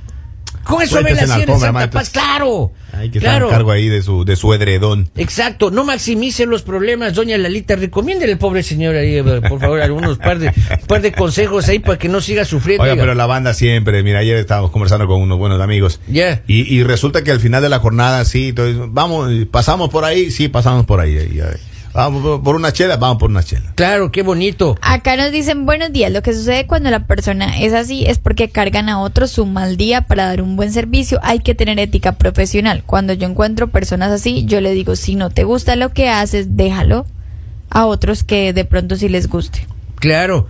Con 0.63 0.81
eso 0.81 0.91
Suéltese 0.95 1.15
la 1.15 1.21
en 1.23 1.29
la 1.29 1.35
cierre, 1.35 1.51
alfombra, 1.53 1.67
Santa 1.67 1.71
maestro. 1.73 1.99
Paz, 1.99 2.09
claro. 2.09 2.71
Hay 2.93 3.09
que 3.09 3.19
claro. 3.19 3.45
estar 3.45 3.59
cargo 3.59 3.71
ahí 3.71 3.87
de 3.89 4.01
su, 4.01 4.25
de 4.25 4.35
su 4.35 4.53
edredón. 4.53 5.09
Exacto, 5.15 5.71
no 5.71 5.83
maximice 5.83 6.45
los 6.45 6.61
problemas, 6.61 7.13
doña 7.13 7.37
Lalita. 7.37 7.75
Recomiéndele 7.75 8.33
al 8.33 8.37
pobre 8.37 8.63
señor 8.63 8.95
ahí, 8.95 9.15
eh, 9.17 9.23
por 9.23 9.59
favor, 9.59 9.81
algunos 9.81 10.17
par 10.17 10.39
de, 10.39 10.51
par 10.87 11.01
de 11.01 11.11
consejos 11.13 11.67
ahí 11.69 11.79
para 11.79 11.97
que 11.97 12.09
no 12.09 12.19
siga 12.21 12.45
sufriendo. 12.45 12.83
Oiga, 12.83 12.95
pero 12.95 13.15
la 13.15 13.25
banda 13.25 13.53
siempre, 13.53 14.03
mira, 14.03 14.19
ayer 14.19 14.37
estábamos 14.37 14.71
conversando 14.71 15.07
con 15.07 15.21
unos 15.21 15.37
buenos 15.37 15.61
amigos. 15.61 15.99
Ya. 16.07 16.41
Y, 16.47 16.61
y 16.73 16.83
resulta 16.83 17.23
que 17.23 17.31
al 17.31 17.39
final 17.39 17.61
de 17.61 17.69
la 17.69 17.79
jornada, 17.79 18.25
sí, 18.25 18.49
entonces, 18.49 18.77
vamos, 18.89 19.31
pasamos 19.49 19.89
por 19.89 20.03
ahí, 20.03 20.29
sí, 20.31 20.49
pasamos 20.49 20.85
por 20.85 20.99
ahí. 20.99 21.15
eh, 21.15 21.57
vamos 21.93 22.41
por, 22.41 22.55
una 22.55 22.71
chela, 22.73 22.97
vamos 22.97 23.17
por 23.17 23.29
una 23.29 23.43
chela. 23.43 23.71
Claro, 23.75 24.11
qué 24.11 24.21
bonito. 24.23 24.77
Acá 24.81 25.15
nos 25.17 25.31
dicen 25.31 25.65
buenos 25.65 25.91
días. 25.91 26.11
Lo 26.11 26.21
que 26.21 26.33
sucede 26.33 26.67
cuando 26.67 26.89
la 26.91 27.05
persona 27.07 27.59
es 27.59 27.73
así 27.73 28.05
es 28.05 28.19
porque 28.19 28.49
cargan 28.49 28.89
a 28.89 28.99
otros 29.01 29.31
su 29.31 29.45
mal 29.45 29.77
día 29.77 30.01
para 30.01 30.25
dar 30.27 30.41
un 30.41 30.55
buen 30.55 30.71
servicio. 30.71 31.19
Hay 31.23 31.39
que 31.39 31.55
tener 31.55 31.79
ética 31.79 32.13
profesional. 32.13 32.83
Cuando 32.85 33.13
yo 33.13 33.27
encuentro 33.27 33.69
personas 33.69 34.11
así, 34.11 34.45
yo 34.45 34.61
le 34.61 34.71
digo, 34.73 34.95
si 34.95 35.15
no 35.15 35.29
te 35.29 35.43
gusta 35.43 35.75
lo 35.75 35.89
que 35.93 36.09
haces, 36.09 36.55
déjalo 36.57 37.05
a 37.69 37.85
otros 37.85 38.23
que 38.23 38.53
de 38.53 38.65
pronto 38.65 38.95
sí 38.95 39.09
les 39.09 39.27
guste. 39.29 39.65
Claro. 39.95 40.47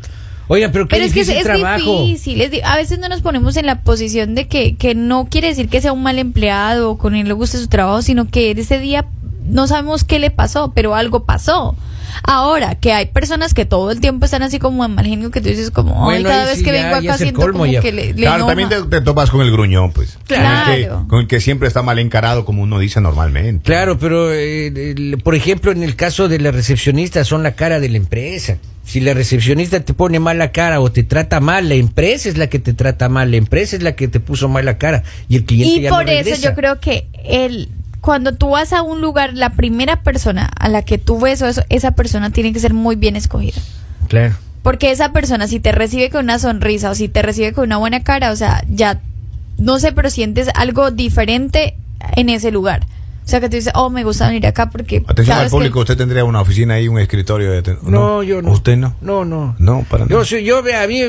Oiga, 0.48 0.70
pero 0.72 0.86
qué 0.88 0.96
Pero 0.98 1.06
es 1.06 1.14
que 1.14 1.22
es, 1.22 1.28
difícil 1.28 1.48
es 1.54 1.60
trabajo. 1.62 2.02
difícil. 2.04 2.42
es 2.42 2.52
di- 2.52 2.62
a 2.64 2.76
veces 2.76 3.00
no 3.00 3.08
nos 3.08 3.22
ponemos 3.22 3.56
en 3.56 3.66
la 3.66 3.84
posición 3.84 4.36
de 4.36 4.48
que, 4.48 4.76
que 4.76 4.96
no 4.96 5.28
quiere 5.30 5.48
decir 5.48 5.70
que 5.70 5.80
sea 5.80 5.94
un 5.94 6.04
mal 6.04 6.20
empleado 6.20 6.92
o 6.92 6.98
con 6.98 7.16
él 7.16 7.28
le 7.28 7.34
guste 7.34 7.58
su 7.58 7.68
trabajo, 7.68 8.02
sino 8.02 8.28
que 8.28 8.52
ese 8.52 8.78
día 8.80 9.06
no 9.52 9.68
sabemos 9.68 10.04
qué 10.04 10.20
le 10.20 10.32
pasó, 10.32 10.72
pero 10.74 10.96
algo 10.96 11.26
pasó. 11.26 11.76
Ahora, 12.24 12.76
que 12.76 12.92
hay 12.92 13.06
personas 13.06 13.54
que 13.54 13.66
todo 13.66 13.90
el 13.90 14.02
tiempo 14.02 14.26
están 14.26 14.44
así 14.44 14.60
como 14.60 14.84
en 14.84 14.94
mal 14.96 15.06
genio, 15.06 15.32
que 15.32 15.40
tú 15.40 15.48
dices 15.48 15.72
como, 15.72 15.94
ay, 16.10 16.22
Bueno, 16.24 16.30
cada 16.30 16.46
vez 16.46 16.58
sí 16.58 16.64
que 16.66 16.74
ya- 16.74 16.84
vengo 16.92 16.96
acá 17.10 17.18
siento 17.18 17.40
colmo 17.42 17.60
como 17.60 17.72
ya. 17.72 17.80
que 17.80 17.92
le, 17.94 18.08
le 18.08 18.14
Claro, 18.16 18.36
enoja. 18.36 18.48
también 18.52 18.70
te, 18.70 18.82
te 18.84 19.02
topas 19.02 19.30
con 19.30 19.42
el 19.42 19.52
gruñón, 19.52 19.92
pues. 19.94 20.18
Claro. 20.28 20.66
Con 20.66 20.74
el, 20.74 20.82
que, 20.84 21.08
con 21.08 21.20
el 21.22 21.28
que 21.28 21.40
siempre 21.40 21.68
está 21.70 21.84
mal 21.84 22.00
encarado, 22.00 22.44
como 22.44 22.64
uno 22.64 22.80
dice 22.80 23.00
normalmente. 23.00 23.64
Claro, 23.64 23.98
pero 23.98 24.32
eh, 24.34 24.68
el- 24.68 25.20
por 25.24 25.36
ejemplo, 25.36 25.72
en 25.72 25.84
el 25.84 25.96
caso 25.96 26.28
de 26.28 26.40
la 26.40 26.52
recepcionista 26.52 27.24
son 27.24 27.44
la 27.44 27.54
cara 27.54 27.80
de 27.80 27.88
la 27.90 27.98
empresa. 27.98 28.58
Si 28.84 29.00
la 29.00 29.14
recepcionista 29.14 29.80
te 29.80 29.94
pone 29.94 30.20
mala 30.20 30.52
cara 30.52 30.82
o 30.82 30.92
te 30.92 31.04
trata 31.04 31.40
mal, 31.40 31.70
la 31.70 31.76
empresa 31.76 32.28
es 32.28 32.38
la 32.38 32.48
que 32.48 32.60
te 32.60 32.74
trata 32.74 33.08
mal, 33.08 33.32
la 33.32 33.38
empresa 33.38 33.78
es 33.78 33.84
la 33.84 33.94
que 33.96 34.10
te 34.10 34.20
puso 34.20 34.50
mala 34.50 34.78
cara 34.78 35.04
y 35.30 35.38
el 35.38 35.46
cliente 35.46 35.76
Y 35.80 35.82
ya 35.84 35.90
por 35.92 36.06
no 36.06 36.12
eso 36.12 36.36
yo 36.42 36.54
creo 36.56 36.80
que 36.82 37.08
el 37.24 37.70
cuando 38.02 38.34
tú 38.34 38.50
vas 38.50 38.74
a 38.74 38.82
un 38.82 39.00
lugar, 39.00 39.34
la 39.36 39.52
primera 39.52 40.02
persona 40.02 40.50
a 40.60 40.70
la 40.70 40.82
que 40.82 40.98
tú 40.98 41.20
ves 41.20 41.42
eso, 41.42 41.62
esa 41.70 41.92
persona 41.92 42.32
tiene 42.32 42.52
que 42.52 42.60
ser 42.60 42.74
muy 42.74 42.96
bien 42.96 43.16
escogida. 43.16 43.62
Claro. 44.08 44.36
Porque 44.64 44.92
esa 44.92 45.12
persona, 45.12 45.48
si 45.48 45.60
te 45.60 45.72
recibe 45.72 46.10
con 46.10 46.26
una 46.26 46.40
sonrisa 46.40 46.90
o 46.90 46.96
si 46.96 47.08
te 47.08 47.22
recibe 47.22 47.54
con 47.54 47.66
una 47.66 47.78
buena 47.78 48.04
cara, 48.04 48.32
o 48.32 48.36
sea, 48.36 48.64
ya, 48.68 49.00
no 49.58 49.80
sé, 49.80 49.92
pero 49.92 50.10
sientes 50.10 50.50
algo 50.56 50.92
diferente 50.92 51.76
en 52.16 52.30
ese 52.30 52.52
lugar. 52.52 52.86
O 53.32 53.34
sea, 53.34 53.40
que 53.40 53.48
tú 53.48 53.56
dices, 53.56 53.72
oh, 53.76 53.90
me 53.90 54.04
gusta 54.04 54.28
venir 54.28 54.46
acá 54.46 54.70
porque. 54.70 55.02
Atención 55.08 55.38
al 55.38 55.44
vez 55.46 55.52
que- 55.52 55.56
público, 55.56 55.80
usted 55.80 55.96
tendría 55.96 56.26
una 56.26 56.42
oficina 56.42 56.74
ahí, 56.74 56.90
un 56.90 57.00
escritorio. 57.00 57.50
De 57.52 57.78
No, 57.84 58.24
yo 58.24 58.42
no. 58.42 58.52
¿Usted 58.52 58.76
no? 58.76 58.94
No, 59.00 59.24
no. 59.24 59.56
No, 59.58 59.86
para 59.90 60.04
Yo 60.06 60.16
nada. 60.16 60.26
soy, 60.26 60.44
yo 60.44 60.62
ve- 60.62 60.76
a 60.76 60.86
mí 60.86 61.02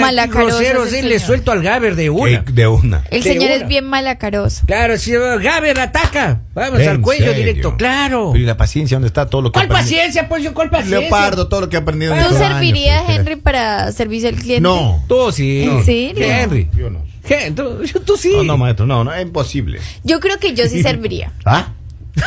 Malacaroso 0.00 0.58
groseros 0.58 0.92
y 0.92 1.02
le 1.02 1.18
suelto 1.18 1.50
al 1.50 1.62
Gaber 1.62 1.96
de 1.96 2.10
una. 2.10 2.42
De 2.42 2.66
una. 2.68 3.02
El 3.10 3.24
de 3.24 3.28
señor 3.28 3.46
una. 3.50 3.54
es 3.56 3.66
bien 3.66 3.86
malacaroso. 3.86 4.62
Claro, 4.66 4.96
si 4.98 5.10
Gaber 5.14 5.80
ataca, 5.80 6.42
vamos 6.54 6.78
¿En 6.78 6.88
al 6.90 7.00
cuello 7.00 7.24
serio? 7.26 7.44
directo, 7.44 7.76
claro. 7.76 8.30
Pero 8.32 8.44
¿Y 8.44 8.46
la 8.46 8.56
paciencia 8.56 8.94
dónde 8.94 9.08
está? 9.08 9.26
Todo 9.26 9.42
lo 9.42 9.48
que 9.50 9.54
¿Cuál 9.54 9.66
aprendí- 9.66 9.80
paciencia, 9.82 10.28
pues 10.28 10.44
yo 10.44 10.54
cuál 10.54 10.70
paciencia? 10.70 11.00
Leopardo, 11.00 11.48
todo 11.48 11.62
lo 11.62 11.68
que 11.68 11.74
he 11.76 11.80
aprendido 11.80 12.14
en 12.14 12.20
¿Tú 12.20 12.26
años, 12.28 12.38
servirías, 12.38 13.02
pues, 13.04 13.18
Henry, 13.18 13.34
para 13.36 13.90
servicio 13.90 14.28
al 14.28 14.36
cliente? 14.36 14.60
No. 14.60 15.02
Tú 15.08 15.32
sí. 15.32 15.64
¿En 15.64 15.84
serio? 15.84 16.24
Henry. 16.24 16.68
Yo 16.76 16.88
no. 16.88 17.02
Hen- 17.28 17.54
tú, 17.54 17.80
tú 18.04 18.16
sí. 18.16 18.32
No, 18.36 18.44
no, 18.44 18.56
maestro, 18.58 18.86
no, 18.86 19.02
no, 19.04 19.12
es 19.12 19.22
imposible. 19.22 19.80
Yo 20.02 20.20
creo 20.20 20.38
que 20.38 20.54
yo 20.54 20.66
sí 20.68 20.82
serviría. 20.82 21.32
¿Ah? 21.44 21.68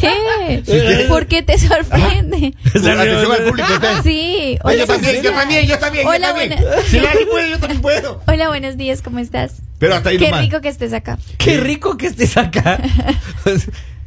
¿Qué? 0.00 1.04
¿Por 1.08 1.26
qué 1.26 1.42
te 1.42 1.58
sorprende? 1.58 2.54
Atención 2.66 2.98
al 3.00 3.44
público, 3.44 3.68
usted. 3.72 4.02
Sí. 4.02 4.10
Ay, 4.12 4.58
Hola, 4.62 4.74
yo 4.76 4.86
también, 4.86 5.22
yo 5.22 5.32
también, 5.32 5.66
yo 5.66 5.78
también, 5.78 6.04
yo 6.04 6.10
Hola, 6.10 6.28
también. 6.28 6.48
buena- 6.60 6.82
Si 6.82 6.98
nadie 7.00 7.26
puede, 7.26 7.50
yo 7.50 7.58
también 7.58 7.80
puedo. 7.80 8.22
Hola, 8.26 8.48
buenos 8.48 8.76
días, 8.76 9.02
¿cómo 9.02 9.18
estás? 9.18 9.62
Pero 9.78 9.94
hasta 9.94 10.10
ahí 10.10 10.18
Qué 10.18 10.26
nomás. 10.26 10.40
rico 10.42 10.60
que 10.60 10.68
estés 10.68 10.92
acá. 10.92 11.18
Qué 11.38 11.58
rico 11.58 11.96
que 11.96 12.06
estés 12.06 12.36
acá. 12.36 12.80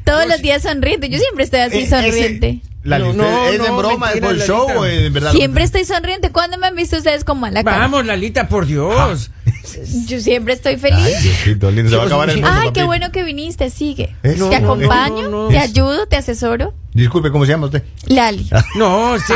Todos 0.05 0.27
los 0.27 0.41
días 0.41 0.63
sonriente. 0.63 1.09
Yo 1.09 1.19
siempre 1.19 1.43
estoy 1.43 1.59
así 1.61 1.79
Eh, 1.79 1.89
sonriente. 1.89 2.49
ese- 2.63 2.71
la 2.83 2.97
No, 2.97 3.13
no, 3.13 3.45
¿Es 3.47 3.59
no, 3.59 3.65
en 3.67 3.77
broma, 3.77 4.11
es 4.11 4.21
por 4.21 4.37
show 4.39 4.67
o 4.75 4.85
en 4.85 5.13
verdad? 5.13 5.31
Siempre 5.33 5.63
estoy 5.63 5.85
sonriente. 5.85 6.31
¿Cuándo 6.31 6.57
me 6.57 6.65
han 6.65 6.75
visto 6.75 6.97
ustedes 6.97 7.23
con 7.23 7.39
mala 7.39 7.63
cara? 7.63 7.77
Vamos, 7.77 8.05
Lalita, 8.07 8.47
por 8.47 8.65
Dios. 8.65 9.29
Yo 10.07 10.19
siempre 10.19 10.55
estoy 10.55 10.73
Ay, 10.73 10.79
feliz. 10.79 11.21
Diosito 11.21 11.69
lindo, 11.69 11.91
se 11.91 11.97
va 11.97 12.03
a 12.03 12.05
acabar 12.07 12.29
el 12.31 12.37
mundo. 12.37 12.49
Ay, 12.51 12.71
qué 12.73 12.81
bueno 12.83 13.11
que 13.11 13.23
viniste. 13.23 13.69
Sigue. 13.69 14.15
¿Eh? 14.23 14.35
Te 14.49 14.55
acompaño, 14.55 15.23
no, 15.23 15.29
no, 15.29 15.43
no. 15.43 15.47
te 15.49 15.59
ayudo, 15.59 16.07
te 16.07 16.15
asesoro. 16.17 16.73
Disculpe, 16.93 17.31
¿cómo 17.31 17.45
se 17.45 17.51
llama 17.51 17.67
usted? 17.67 17.83
Lali. 18.07 18.49
No, 18.75 19.15
sí, 19.19 19.33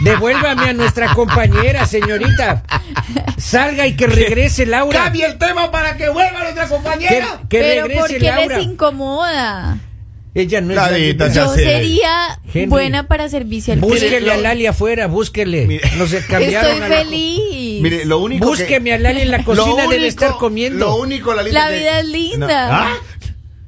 devuélvame 0.00 0.70
a 0.70 0.72
nuestra 0.72 1.14
compañera, 1.14 1.86
señorita. 1.86 2.64
Salga 3.38 3.86
y 3.86 3.94
que 3.94 4.08
regrese 4.08 4.66
Laura. 4.66 5.06
el 5.14 5.38
tema 5.38 5.70
para 5.70 5.96
que 5.96 6.08
vuelva 6.10 6.40
nuestra 6.42 6.64
Que, 6.64 6.70
compañera. 6.70 7.40
que 7.48 7.58
Pero 7.60 7.82
regrese 7.86 8.00
¿por 8.00 8.08
qué 8.10 8.18
Laura. 8.26 8.56
les 8.58 8.66
incomoda? 8.66 9.78
Ella 10.32 10.60
no 10.60 10.72
es 10.72 11.34
Yo 11.34 11.52
sería 11.54 12.38
Henry. 12.54 12.66
buena 12.66 13.08
para 13.08 13.28
servicio 13.28 13.72
al 13.74 13.80
cliente. 13.80 14.00
Búsquele 14.04 14.30
a 14.32 14.36
Lali 14.36 14.66
afuera, 14.66 15.06
búsquele. 15.08 15.66
Mire. 15.66 15.90
No 15.96 16.06
se 16.06 16.24
cambiaron. 16.24 16.70
Estoy 16.70 16.84
a 16.84 16.88
la- 16.88 16.96
feliz. 17.04 17.82
Mire, 17.82 18.04
lo 18.04 18.18
único 18.20 18.44
que- 18.44 18.50
Búsqueme 18.62 18.92
a 18.92 18.98
Lali 18.98 19.22
en 19.22 19.30
la 19.32 19.44
cocina, 19.44 19.66
Lo 19.66 19.76
debe 19.76 19.86
único- 19.88 20.04
estar 20.06 20.36
comiendo. 20.36 20.86
Lo 20.86 20.96
único, 20.96 21.34
la 21.34 21.42
La 21.42 21.68
vida 21.70 22.00
es 22.00 22.06
linda. 22.06 22.68
¿Ah? 22.70 22.96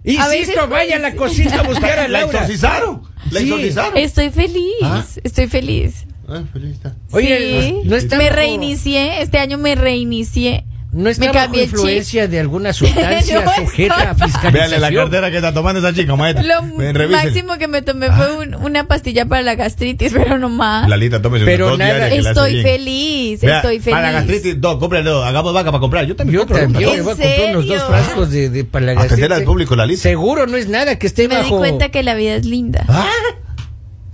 Insisto, 0.05 0.23
a 0.25 0.29
veces, 0.29 0.55
vaya 0.69 0.97
a 0.97 0.99
la 1.01 1.15
cocina 1.17 1.61
a 1.61 1.63
buscar 1.63 1.99
a 1.99 2.09
¿La 2.09 2.21
Laura. 2.21 2.39
exorcizaron? 2.41 3.03
¿La 3.31 3.41
Sí. 3.41 3.47
exorcizaron? 3.47 3.97
Estoy 3.97 4.31
feliz. 4.31 4.73
¿Ah? 4.83 5.05
Estoy 5.25 5.47
feliz. 5.49 6.07
Ah, 6.29 6.43
feliz 6.53 6.73
está. 6.77 6.95
Oye, 7.11 7.63
Sí. 7.63 7.89
no 7.89 7.97
está 7.97 8.17
me 8.19 8.31
reinicié. 8.31 9.21
Este 9.23 9.39
año 9.39 9.59
me 9.59 9.75
reinicié. 9.75 10.65
No 10.93 11.09
está 11.09 11.27
me 11.27 11.33
bajo 11.33 11.59
influencia 11.59 12.29
de 12.29 12.39
alguna 12.39 12.73
sustancia 12.75 13.41
No 13.45 13.53
sujeta 13.55 14.11
a 14.11 14.15
fiscalización. 14.15 14.53
Véale 14.53 14.79
la 14.79 14.93
cartera 14.93 15.31
que 15.31 15.37
está 15.37 15.55
tomando 15.55 15.81
esa 15.81 15.95
chica, 15.99 16.15
maestro. 16.17 16.45
Lo 16.47 16.77
Ven, 16.77 17.11
máximo 17.11 17.57
que 17.59 17.67
me 17.67 17.81
tomé 17.81 18.11
fue 18.13 18.37
un- 18.37 18.55
una 18.57 18.87
pastilla 18.87 19.25
para 19.25 19.41
la 19.43 19.55
gastritis, 19.55 20.13
pero 20.13 20.37
no 20.39 20.51
más. 20.51 20.89
Lalita, 20.89 21.23
tómese 21.23 21.47
Pero 21.47 21.71
dos 21.71 21.79
nada, 21.79 22.11
que 22.11 22.19
Estoy 22.19 22.63
feliz, 22.63 23.41
Vea, 23.41 23.57
estoy 23.57 23.81
feliz. 23.81 23.95
Para 23.97 24.13
la 24.13 24.19
gastritis, 24.21 24.61
dos, 24.61 24.77
cómprale 24.79 25.09
dos. 25.09 25.25
Hagamos 25.27 25.55
vaca 25.55 25.71
para 25.71 25.81
comprar. 25.81 26.05
Yo 26.05 26.15
también 26.15 26.35
Yo 26.35 26.41
compro 26.47 26.59
también 26.59 26.89
una. 26.89 26.97
le 26.97 27.03
voy 27.03 27.13
a 27.13 27.15
¿En 27.15 27.31
comprar 27.31 27.57
unos 27.57 27.67
dos 27.67 27.83
frascos 27.85 28.31
de, 28.31 28.51
de 28.51 28.65
palagastrite. 28.65 29.15
Atender 29.15 29.33
al 29.33 29.45
público, 29.45 29.75
Lalita. 29.75 30.03
Seguro 30.03 30.47
no 30.47 30.57
es 30.59 30.69
nada 30.69 30.99
que 30.99 31.07
esté 31.07 31.27
Me 31.27 31.37
di 31.37 31.43
bajo. 31.45 31.57
cuenta 31.59 31.89
que 31.89 32.03
la 32.03 32.15
vida 32.15 32.35
es 32.35 32.45
linda. 32.45 32.85
Ah, 32.89 33.07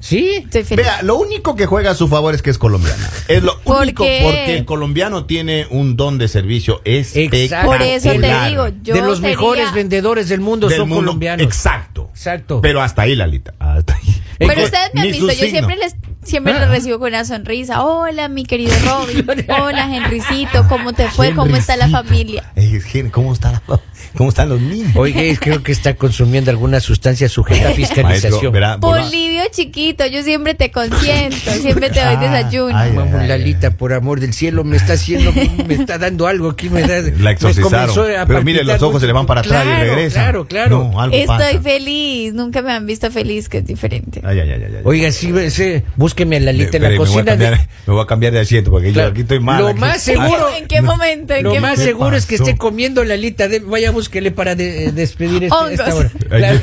Sí. 0.09 0.31
Estoy 0.37 0.65
feliz. 0.65 0.85
Vea, 0.87 1.03
lo 1.03 1.17
único 1.17 1.55
que 1.55 1.67
juega 1.67 1.91
a 1.91 1.95
su 1.95 2.09
favor 2.09 2.35
es 2.35 2.41
que 2.43 2.51
es 2.51 2.59
colombiana. 2.59 3.09
Es 3.29 3.43
lo 3.43 3.59
¿Por 3.61 3.83
único 3.83 4.05
qué? 4.05 4.21
porque 4.25 4.57
el 4.57 4.65
colombiano 4.65 5.27
tiene 5.27 5.67
un 5.71 5.97
don 5.97 6.17
de 6.19 6.29
servicio 6.29 6.81
espectacular. 6.85 7.67
Por 7.67 7.83
eso 7.83 8.11
te 8.13 8.49
digo, 8.49 8.69
yo 8.83 8.95
de 8.95 9.03
los 9.03 9.19
sería- 9.19 9.31
mejores 9.37 9.73
vendedores 9.73 10.29
del 10.29 10.41
mundo 10.41 10.69
Del 10.69 10.79
son 10.79 10.89
mundo. 10.89 11.05
colombianos. 11.05 11.45
Exacto. 11.47 12.09
Exacto. 12.13 12.61
Pero 12.63 12.81
hasta 12.81 13.03
ahí, 13.03 13.15
Lalita. 13.15 13.55
Hasta 13.59 13.95
ahí. 13.95 14.23
Pero 14.39 14.63
ustedes 14.65 14.91
me 14.95 15.01
han 15.03 15.11
visto, 15.11 15.27
yo 15.33 15.47
siempre 15.49 15.77
les 15.77 15.95
siempre 16.25 16.53
Ah. 16.53 16.61
les 16.61 16.69
recibo 16.71 16.99
con 16.99 17.09
una 17.09 17.25
sonrisa. 17.25 17.83
Hola, 17.83 18.29
mi 18.29 18.45
querido 18.45 18.73
Robin. 18.85 19.27
Hola, 19.63 19.95
Henricito, 19.95 20.67
¿cómo 20.69 20.93
te 20.93 21.09
fue? 21.09 21.35
¿Cómo 21.35 21.57
está 21.57 21.77
la 21.77 21.89
familia? 21.89 22.53
¿Cómo, 23.13 23.33
está 23.33 23.53
la- 23.53 23.63
¿Cómo 24.17 24.31
están 24.31 24.49
los 24.49 24.61
niños? 24.61 24.91
Oiga, 24.97 25.21
creo 25.41 25.63
que 25.63 25.73
está 25.73 25.95
consumiendo 25.95 26.51
alguna 26.51 26.81
sustancia 26.81 27.29
sujeta 27.29 27.69
a 27.69 27.73
fiscalización. 27.73 28.33
Maestro, 28.33 28.53
verá, 28.53 28.77
volva- 28.77 29.05
Polivio 29.05 29.43
chiquito, 29.51 30.07
yo 30.07 30.23
siempre 30.23 30.55
te 30.55 30.71
consiento, 30.71 31.51
siempre 31.53 31.91
te 31.91 32.01
doy 32.01 32.15
Ah, 32.17 32.21
desayuno. 32.21 32.77
ay, 32.77 32.93
Vamos, 32.95 33.15
ay, 33.15 33.21
ay. 33.23 33.29
Lalita, 33.29 33.71
por 33.73 33.93
amor 33.93 34.21
del 34.21 34.33
cielo, 34.33 34.65
me 34.65 34.77
está 34.77 34.95
haciendo, 34.95 35.33
me 35.67 35.75
está 35.75 35.99
dando 35.99 36.27
algo 36.27 36.51
aquí, 36.51 36.69
me 36.71 36.83
da. 36.83 37.01
La 37.19 37.31
exorcizaron. 37.33 37.95
Pero 38.27 38.43
mire, 38.43 38.65
los 38.65 38.77
ojos 38.83 38.95
mucho. 38.95 39.01
se 39.01 39.07
le 39.07 39.13
van 39.13 39.27
para 39.27 39.41
atrás 39.41 39.63
y 39.65 39.69
Claro, 39.69 39.85
regresan. 39.85 40.23
Claro, 40.23 40.47
claro. 40.47 40.91
No, 40.93 41.01
algo 41.01 41.15
Estoy 41.17 41.27
pasa. 41.39 41.61
feliz, 41.63 42.35
nunca 42.35 42.63
me 42.63 42.73
han 42.73 42.87
visto 42.87 43.11
feliz, 43.11 43.49
que 43.49 43.59
es 43.59 43.67
diferente. 43.67 44.21
Ay, 44.25 44.41
ay, 44.41 44.51
ay, 44.51 44.63
ay, 44.65 44.73
ay. 44.77 44.83
Oiga, 44.85 45.13
sí, 45.13 45.33
ve- 45.33 45.51
sí, 45.51 45.83
búsqueme 46.25 46.37
a 46.37 46.41
Lalita 46.41 46.77
en 46.77 46.83
la 46.83 46.89
Espere, 46.89 46.91
me, 46.91 46.99
voy 46.99 47.07
a 47.07 47.25
cocina. 47.25 47.37
de- 47.37 47.59
me 47.87 47.93
voy 47.95 48.03
a 48.03 48.07
cambiar 48.07 48.33
de 48.33 48.41
asiento 48.41 48.71
porque 48.71 48.93
Claro. 48.93 49.09
yo 49.09 49.13
aquí 49.13 49.21
estoy 49.23 49.41
mal. 49.41 49.61
Lo 49.63 49.69
aquí. 49.69 49.79
más 49.81 50.03
seguro- 50.03 50.49
¿En 50.57 50.67
qué 50.67 50.83
momento? 50.83 51.35
¿En 51.35 51.45
Lo 51.45 51.53
qué 51.53 51.61
más 51.61 51.79
momento? 51.79 51.85
seguro 51.99 52.17
es 52.17 52.27
que 52.27 52.35
esté 52.35 52.57
comiendo 52.57 53.05
Lalita. 53.05 53.47
De, 53.49 53.61
vaya, 53.61 53.91
búsquele 53.93 54.31
para 54.33 54.55
de- 54.57 54.91
despedir 54.93 55.45
este- 55.45 55.73
esta 55.75 55.95
hora. 55.95 56.11
Yo- 56.31 56.61